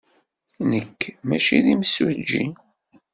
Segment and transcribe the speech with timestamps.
[0.69, 2.45] Nekk maci d imsujji.